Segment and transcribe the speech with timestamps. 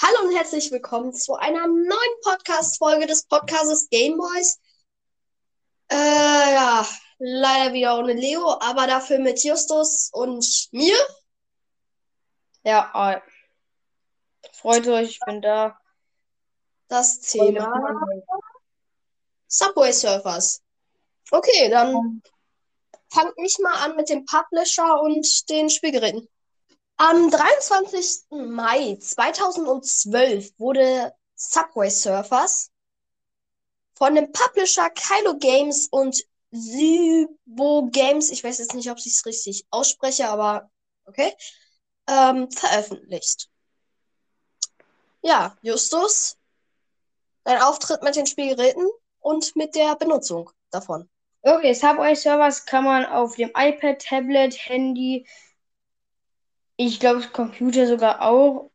[0.00, 4.60] Hallo und herzlich willkommen zu einer neuen Podcast-Folge des Podcastes Gameboys.
[5.90, 6.86] Äh, ja,
[7.18, 10.94] leider wieder ohne Leo, aber dafür mit Justus und mir.
[12.62, 13.20] Ja, äh,
[14.52, 15.76] freut euch, ich bin da.
[16.86, 17.68] Das Thema
[19.48, 20.62] Subway Surfers.
[21.32, 22.22] Okay, dann
[23.12, 26.28] fang ich mal an mit dem Publisher und den Spielgeräten.
[27.00, 28.26] Am 23.
[28.30, 32.72] Mai 2012 wurde Subway Surfers
[33.94, 39.24] von dem Publisher Kylo Games und Sybo Games, ich weiß jetzt nicht, ob ich es
[39.26, 40.72] richtig ausspreche, aber
[41.04, 41.32] okay,
[42.08, 43.48] ähm, veröffentlicht.
[45.22, 46.36] Ja, Justus,
[47.44, 48.88] dein Auftritt mit den Spielgeräten
[49.20, 51.08] und mit der Benutzung davon.
[51.42, 55.24] Okay, Subway Servers kann man auf dem iPad, Tablet, Handy,
[56.78, 58.70] ich glaube Computer sogar auch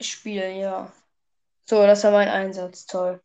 [0.00, 0.92] spielen, ja.
[1.66, 3.22] So, das war mein Einsatz, toll.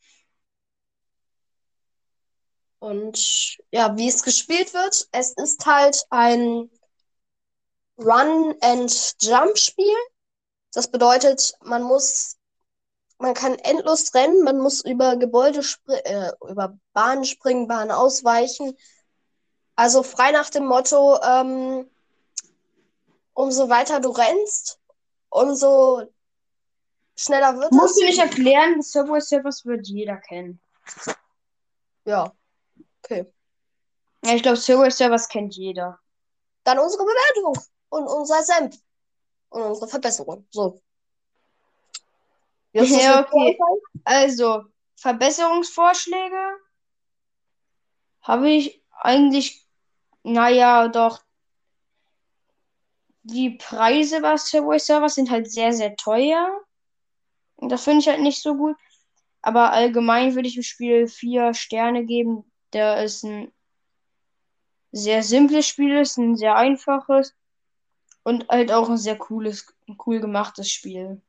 [2.80, 6.70] Und ja, wie es gespielt wird, es ist halt ein
[7.98, 9.96] Run-and-Jump-Spiel.
[10.74, 12.38] Das bedeutet, man muss,
[13.18, 18.78] man kann endlos rennen, man muss über Gebäude, äh, über Bahnen springen, Bahnen ausweichen.
[19.76, 21.90] Also frei nach dem Motto, ähm,
[23.40, 24.82] umso weiter du rennst,
[25.30, 26.04] umso
[27.16, 28.00] schneller wird Musst es.
[28.00, 30.60] du nicht erklären, Subway Surfers wird jeder kennen.
[32.04, 32.34] Ja,
[33.02, 33.32] okay.
[34.26, 35.98] Ja, ich glaube, Subway Servers kennt jeder.
[36.66, 38.76] Dann unsere Bewertung und unser Senf
[39.48, 40.46] und unsere Verbesserung.
[40.52, 40.82] So.
[42.74, 43.58] Ja, okay.
[44.04, 44.66] Also,
[44.98, 46.58] Verbesserungsvorschläge
[48.22, 49.66] habe ich eigentlich,
[50.24, 51.22] naja, doch.
[53.32, 56.50] Die Preise bei Subway Servers sind halt sehr, sehr teuer.
[57.58, 58.76] Und das finde ich halt nicht so gut.
[59.42, 62.52] Aber allgemein würde ich dem Spiel vier Sterne geben.
[62.72, 63.52] Da ist ein
[64.92, 67.36] sehr simples Spiel, ist ein sehr einfaches
[68.24, 69.68] und halt auch ein sehr cooles,
[70.06, 71.22] cool gemachtes Spiel.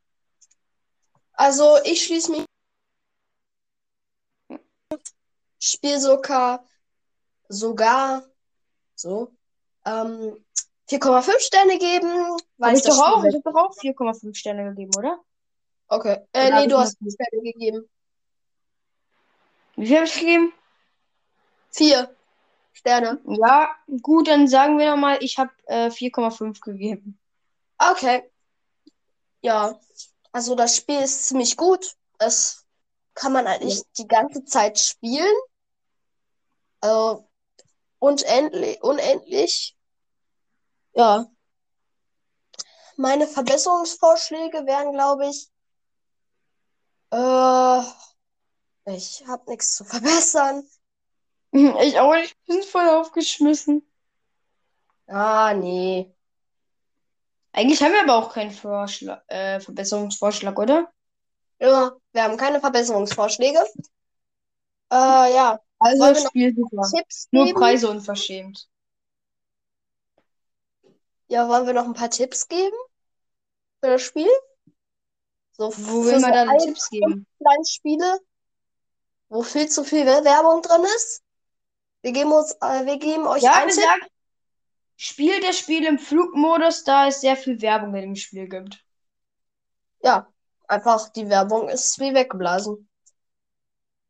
[1.34, 2.44] Also ich schließe mich.
[5.58, 6.66] Spiel sogar,
[7.48, 8.24] sogar
[8.94, 9.34] so
[9.84, 10.42] ähm,
[10.90, 15.20] 4,5 Sterne geben, weil ich doch auch, ich habe doch auch 4,5 Sterne gegeben, oder?
[15.88, 16.18] Okay.
[16.32, 17.88] Äh, Oder nee, du hast noch- Sterne gegeben.
[19.76, 20.52] Wie viel habe ich gegeben?
[21.70, 22.16] Vier
[22.72, 23.20] Sterne.
[23.26, 27.18] Ja, gut, dann sagen wir nochmal, ich habe äh, 4,5 gegeben.
[27.78, 28.30] Okay.
[29.42, 29.78] Ja.
[30.32, 31.94] Also das Spiel ist ziemlich gut.
[32.18, 32.66] Es
[33.14, 35.34] kann man eigentlich die ganze Zeit spielen.
[36.80, 37.28] Also
[37.98, 39.76] unendlich, unendlich.
[40.94, 41.26] Ja.
[42.96, 45.48] Meine Verbesserungsvorschläge wären, glaube ich,
[47.12, 47.82] äh,
[48.94, 50.64] ich habe nichts zu verbessern.
[51.52, 53.84] Ich auch nicht, ich bin voll aufgeschmissen.
[55.08, 56.14] Ah, nee.
[57.52, 60.88] Eigentlich haben wir aber auch keinen Vorschlag, äh, Verbesserungsvorschlag, oder?
[61.58, 63.58] Ja, wir haben keine Verbesserungsvorschläge.
[64.92, 66.88] Äh, ja, Also Spiel super.
[66.94, 67.52] Tipps Nur?
[67.52, 68.68] Preise unverschämt.
[71.30, 72.76] Ja, wollen wir noch ein paar Tipps geben
[73.80, 74.28] für das Spiel?
[75.52, 77.24] So Wo will man so da denn ein- Tipps geben?
[77.68, 78.18] Spiele,
[79.28, 81.22] wo viel zu viel Werbung drin ist.
[82.02, 84.10] Wir geben uns, äh, wir geben euch Ja, einen Tipp.
[84.96, 88.84] spielt das Spiel im Flugmodus, da es sehr viel Werbung in dem Spiel gibt.
[90.02, 90.26] Ja,
[90.66, 92.88] einfach die Werbung ist wie weggeblasen.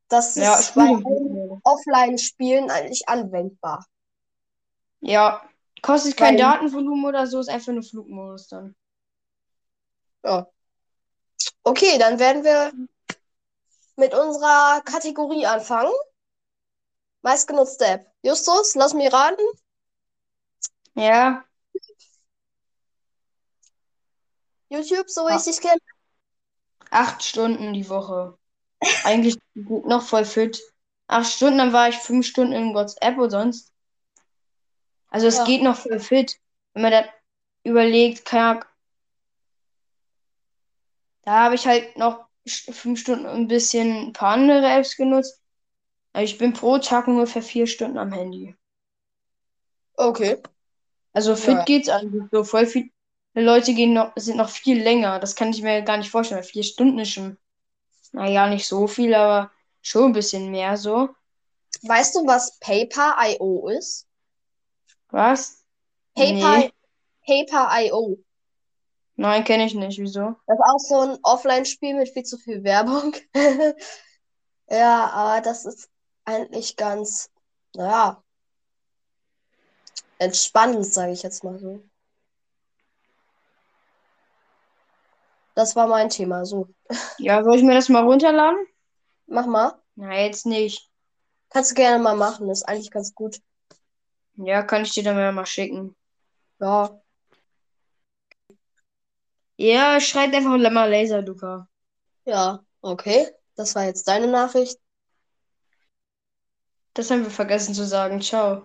[0.08, 1.60] Das Ja, ist spiel bei.
[1.64, 3.84] Offline-Spielen eigentlich anwendbar.
[5.00, 5.42] Ja,
[5.82, 8.74] kostet kein Datenvolumen oder so, ist einfach nur Flugmodus dann.
[10.22, 10.46] Ja.
[11.62, 12.72] Okay, dann werden wir
[13.96, 15.92] mit unserer Kategorie anfangen.
[17.22, 18.12] Meistgenutzte App.
[18.22, 19.42] Justus, lass mich raten.
[20.94, 21.44] Ja,
[24.70, 25.80] YouTube, so wie ich dich kenne.
[26.90, 28.38] acht Stunden die Woche.
[29.04, 30.62] Eigentlich noch voll fit.
[31.08, 33.72] Acht Stunden, dann war ich fünf Stunden in WhatsApp und sonst.
[35.10, 35.44] Also es Ja.
[35.44, 36.36] geht noch voll fit.
[36.72, 37.04] Wenn man dann
[37.64, 38.60] überlegt, keine
[41.24, 45.40] da habe ich halt noch fünf Stunden ein bisschen ein paar andere Apps genutzt.
[46.12, 48.56] Aber ich bin pro Tag ungefähr vier Stunden am Handy.
[49.98, 50.42] Okay.
[51.12, 51.64] Also fit Ja.
[51.64, 52.44] geht's eigentlich so.
[52.44, 52.90] Voll viele
[53.34, 55.18] Leute gehen noch, sind noch viel länger.
[55.20, 56.42] Das kann ich mir gar nicht vorstellen.
[56.42, 57.38] Vier Stunden ist schon,
[58.12, 59.50] naja, nicht so viel, aber
[59.82, 61.10] schon ein bisschen mehr so.
[61.82, 64.09] Weißt du, was Paper.io ist?
[65.12, 65.64] Was?
[66.14, 66.72] Paper, Nee.
[67.26, 68.18] Paper.io.
[69.16, 69.98] Nein, kenne ich nicht.
[69.98, 70.36] Wieso?
[70.46, 73.14] Das ist auch so ein Offline-Spiel mit viel zu viel Werbung.
[74.72, 75.90] Ja, aber das ist
[76.24, 77.28] eigentlich ganz,
[77.74, 78.22] naja,
[80.20, 81.82] entspannend, sage ich jetzt mal so.
[85.56, 86.44] Das war mein Thema.
[86.44, 86.68] So,
[87.18, 88.64] Ja, soll ich mir das mal runterladen?
[89.26, 89.72] mach mal.
[89.96, 90.88] Na, jetzt nicht.
[91.50, 92.48] Kannst du gerne mal machen.
[92.48, 93.40] Ist eigentlich ganz gut.
[94.36, 95.94] Ja, kann ich dir dann mal schicken.
[96.58, 97.00] Ja,
[99.58, 101.68] Ja, schreibt einfach mal Laser, Luca.
[102.24, 103.28] ja, okay.
[103.56, 104.78] Das war jetzt deine Nachricht.
[106.94, 108.20] Das haben wir vergessen zu sagen.
[108.20, 108.64] Ciao.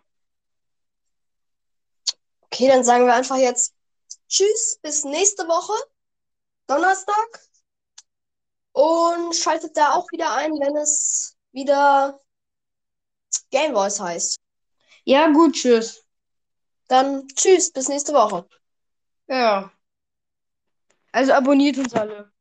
[2.43, 3.73] Okay, dann sagen wir einfach jetzt
[4.29, 5.73] Tschüss, bis nächste Woche,
[6.67, 7.41] Donnerstag.
[8.73, 12.19] Und schaltet da auch wieder ein, wenn es wieder
[13.49, 14.37] Game Voice heißt.
[15.05, 16.05] Ja, gut, tschüss.
[16.87, 18.47] Dann tschüss, bis nächste Woche.
[19.27, 19.71] Ja.
[21.11, 22.31] Also abonniert uns alle.